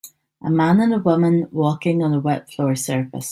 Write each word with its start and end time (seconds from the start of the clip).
A 0.41 0.49
man 0.49 0.79
and 0.79 1.05
woman 1.05 1.47
walking 1.51 2.01
on 2.01 2.11
a 2.11 2.19
wet 2.19 2.49
floor 2.51 2.75
surface 2.75 3.29